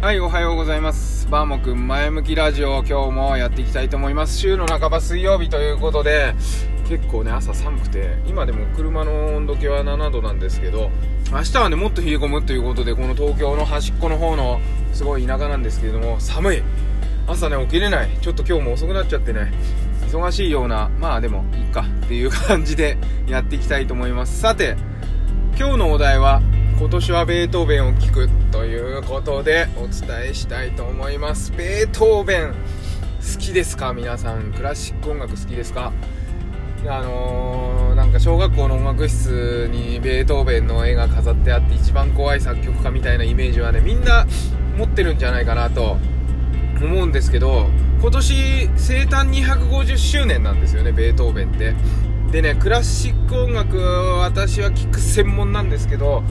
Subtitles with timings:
[0.00, 1.26] はい、おはようございます。
[1.28, 4.38] バーモくん前向きラジオ、今日もやっていきたいと思います。
[4.38, 6.36] 週の半ば水曜日ということで、
[6.88, 10.92] 結構ね、朝寒くて、今でも車の温度計は7度なんですけど、
[11.32, 14.60] 明日はね、もっと冷え込むということで、この東京の端っこの方の、
[14.92, 16.62] すごい田舎なんですけれども、寒い。
[17.26, 18.10] 朝ね、起きれない。
[18.20, 19.52] ちょっと今日も遅くなっちゃってね、
[20.06, 24.40] 忙しいような、まあでも、いっかっていう感じでやっていきたいと思います。
[24.40, 24.76] さて、
[25.58, 26.40] 今日のお題は
[26.78, 31.50] 今年はベートーベンを聴くということでお伝えしたいと思います。
[31.50, 33.92] ベートーベン好きですか？
[33.92, 34.52] 皆さん。
[34.52, 35.92] クラシック音楽好きですか？
[36.86, 44.24] あのー、なんか小学校の音楽室にベートーベンの絵が飾ってあって一番怖い作曲家みたいなイメージはねみんな
[44.76, 45.98] 持ってるんじゃないかなと
[46.80, 47.66] 思うんですけど
[48.00, 51.74] 今年生誕250周年なんですよねベートーベンって。
[52.30, 56.22] でねクラシック音楽私は聴く専門なんですけど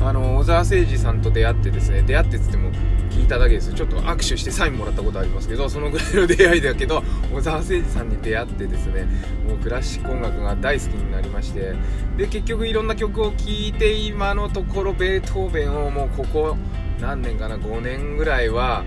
[0.00, 2.70] あの小沢誠二さんと出会ってですね出会ってっつっても
[3.10, 3.72] 聞いただけです。
[3.72, 9.08] ちょっと握手してサインもらったことありますけどそのぐらいの出会いだけど小沢誠二さんに出会ってですね
[9.48, 11.74] もうクラシック音楽が大好きになりまして
[12.16, 16.56] で結局いろんな曲を聴いて今のところベートーベンをもうここ
[17.00, 18.84] 何年かな5年ぐらいは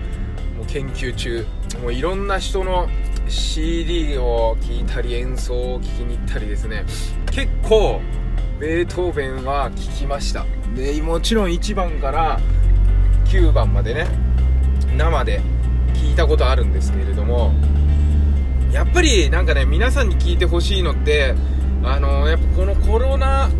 [0.56, 1.44] もう研究中。
[1.80, 2.88] もういろんな人の
[3.32, 6.84] CD を聴いたり演奏を聴きに行ったりですね。
[7.30, 8.00] 結構
[8.60, 10.44] ベートーベンは聴きました。
[10.76, 12.38] でもちろん1番から
[13.26, 14.06] 9番までね
[14.96, 15.40] 生で
[15.94, 17.52] 聞いたことあるんですけれども
[18.70, 21.34] やっぱりなんかね皆さんに聞いてほしいのって
[21.82, 23.50] あのやっぱこのコロナ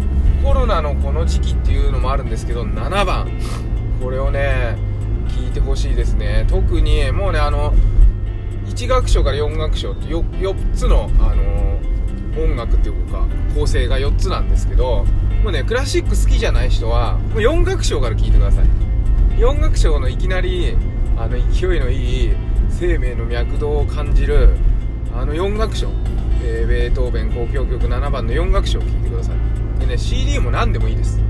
[0.44, 3.30] コロナのこの時期っていうのもあるんですけど7番。
[4.02, 4.76] これをね
[5.28, 6.44] 聞いてほしいですね。
[6.48, 7.72] 特にもうねあの
[8.66, 15.04] 1楽章から4楽章って 4, 4つの、あのー、音楽っていうか構成が4つなんですけど
[15.42, 18.66] もうねクラシック好きじゃない人はもう4楽章から聴いてください。
[19.38, 20.76] 4楽章のいきなり
[21.16, 22.30] あの勢いのいい
[22.70, 24.56] 生命の脈動を感じる
[25.14, 25.88] あの4楽章、
[26.42, 29.80] えー、ベートーベン交響曲7番の4楽章を聴いてください。
[29.80, 31.20] でね CD も何でもいいです。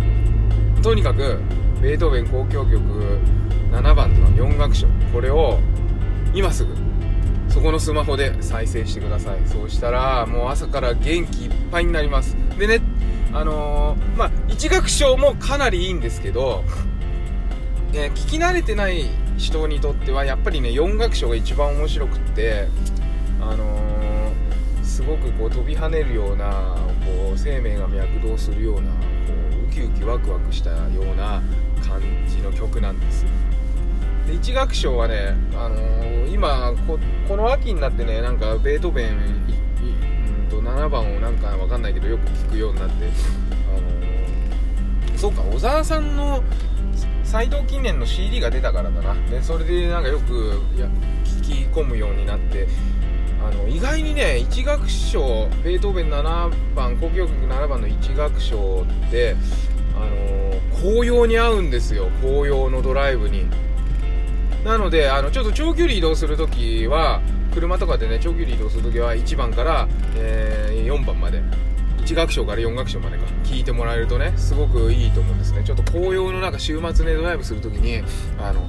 [0.82, 1.40] とにかく
[1.80, 3.18] ベートーベン交響曲
[3.70, 4.86] 7番の4楽章。
[5.12, 5.58] これを
[6.34, 6.74] 今すぐ
[7.52, 9.40] そこのスマホで再生してください。
[9.44, 12.34] そうしたらもう朝から元気いっぱいになります。
[12.58, 12.80] でね
[13.30, 16.64] あのー、まあ1楽章もかなりいいんですけど、
[17.92, 19.04] え ー、聞き慣れてない
[19.36, 22.68] 人にとってはやっぱりね4楽章が一番面白くって
[23.38, 28.94] あのー、すごくこう飛び跳ねるようなこう生命が脈動するようなこ
[29.62, 31.42] うウキウキワクワクしたような
[31.86, 33.26] 感じの曲なんです。
[34.26, 43.06] で1楽章はね、あのー、今ここの秋になってねなんかベートーベンうんと7番をなんかわかんないけどよく聞くようになって、
[43.68, 46.42] あのー、そうか小沢さんの
[47.24, 49.14] 斎藤記念の CD が出たからだな。
[49.30, 50.86] でそれでなんかよくや
[51.24, 52.68] 聞き込むようになって
[53.44, 59.34] あの意外にね1楽章ベートーベン7番交響曲7番の1楽章って
[59.96, 62.08] あのー、紅葉に合うんですよ。
[62.20, 63.46] 紅葉のドライブに。
[64.64, 67.20] なのであのちょっと長距離移動するときは
[67.52, 71.42] 車とかでね長距離移動するときは1番から、えー、4番まで
[71.98, 75.62] 1楽章から4楽章までか聞いてもらえるとねすごくいいと思うんですね。
[75.64, 78.02] ちょっと紅葉の中週末ねドライブするときに
[78.38, 78.68] あの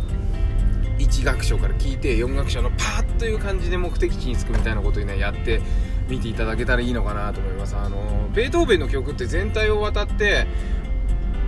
[1.00, 5.62] 1楽章から聞いて4楽章のパーッという感じで目的地に着くみたいなことにねやって
[6.08, 7.76] 見ていただけたらいいのかなと思います。
[7.76, 10.48] あのベートーベンの曲って全体を渡って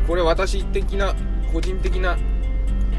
[0.08, 1.16] これ私的な
[1.52, 2.18] 個人的な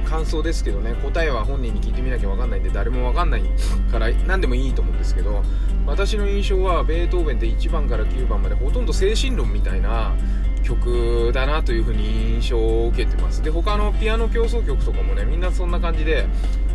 [0.06, 3.42] 感想ですけどね答えは本人に聞いてみなきゃ分かんないんで誰も分かんない
[3.90, 5.42] から何でもいいと思うんですけど
[5.86, 10.14] 私の印象はベートーベンって1番から9番までほとんど精神論みたいな
[10.62, 13.40] 曲だなというふうに印象を受けてます。
[13.40, 16.26] で他のピアノ競争曲とかもねみんなそんな感じで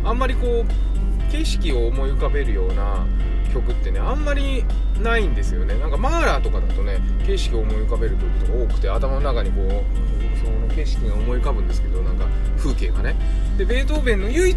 [0.02, 3.06] あんまりこう景色を思い浮かべるような
[3.52, 4.64] 曲ってねあんまり
[5.00, 5.78] ないんですよね。
[5.78, 12.26] なんかマーラーとかだとね景色を思い浮かべる曲とか多くて頭の中にこうその景色が思い浮かぶんですけどなんか
[12.58, 13.16] 風景がね。
[13.58, 14.56] でベートーベンの唯一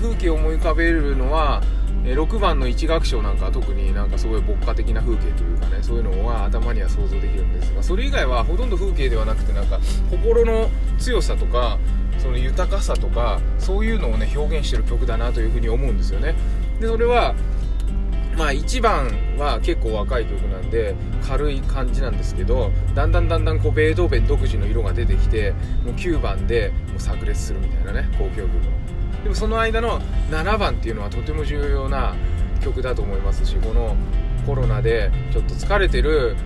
[0.00, 1.62] 風景を思い浮かべるのは
[2.04, 9.80] 6番の1楽章なんかは特になんかすごい牧歌的な風景というかねそういうのは頭には想像できるんですがそれ以外はほとんど風景ではなくてなんか
[10.10, 10.68] 心の
[10.98, 11.78] 強さとか
[12.18, 16.34] その豊かさとかそういうのをね表現してる曲だなというふうに思うんですよね。
[16.78, 17.34] でそれは
[18.36, 19.08] まあ1番
[19.38, 20.94] は結構若い曲なんで
[21.26, 25.52] 軽い感じなんですけどだんだんだんだんこうベートーベン独自の色が出てきて
[25.84, 28.54] もう9番でもう炸裂するみたいなね交響曲。
[28.54, 30.00] のでもその間の
[30.30, 32.14] 7番っていうのはとても重要な
[32.62, 33.96] 曲だと思いますしこの
[34.46, 36.36] コロナでちょっと疲れてる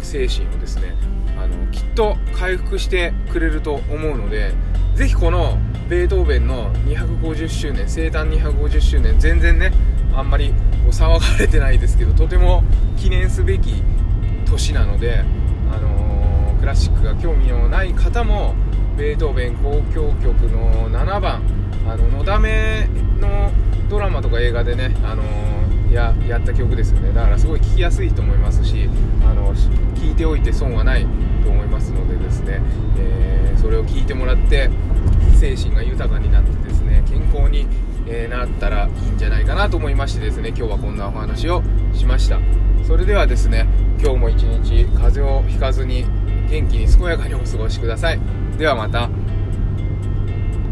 [0.00, 0.94] 精神をですね
[1.36, 4.52] あのきっと回復してくれると思うので
[4.98, 5.58] ぜひこの
[5.88, 9.70] ベートーベンの250周年生誕250周年全然ね
[10.12, 10.56] あんまりこ
[10.86, 12.64] う騒がれてないですけどとても
[12.96, 13.84] 記念すべき
[14.44, 15.20] 年なので、
[15.70, 18.56] あのー、クラシックが興味のない方も
[18.96, 21.42] ベートーベン交響曲の7番
[21.86, 22.88] あののだめ
[23.20, 23.52] の
[23.88, 27.12] ドラマとか映画でね、あのー、ややった曲ですよね。
[27.12, 28.90] だからすごい聴きやすいと思いますし
[29.24, 29.54] あの
[30.48, 31.06] て損はない
[31.44, 32.60] と思いますのでですね、
[32.98, 34.70] えー、それを聞いてもらって
[35.38, 37.66] 精神が豊かになってですね健康に、
[38.06, 41.62] え、なったらいいんじゃないかなと思いましてですね今日はこんなお話を
[41.92, 42.40] しました。
[42.86, 43.66] それではですね
[44.00, 46.06] 今日も一日風邪をひかずに
[46.48, 48.20] 元気に健やかにお過ごしください。
[48.56, 49.10] ではまた。